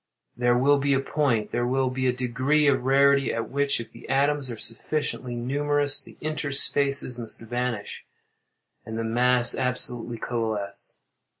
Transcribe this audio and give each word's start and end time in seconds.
There 0.35 0.57
will 0.57 0.79
be 0.79 0.95
a 0.95 0.99
point—there 0.99 1.67
will 1.67 1.91
be 1.91 2.07
a 2.07 2.11
degree 2.11 2.65
of 2.65 2.85
rarity, 2.85 3.31
at 3.31 3.51
which, 3.51 3.79
if 3.79 3.91
the 3.91 4.09
atoms 4.09 4.49
are 4.49 4.57
sufficiently 4.57 5.35
numerous, 5.35 6.01
the 6.01 6.17
interspaces 6.23 7.19
must 7.19 7.39
vanish, 7.39 8.03
and 8.83 8.97
the 8.97 9.03
mass 9.03 9.55
absolutely 9.55 10.17
coalesce. 10.17 10.97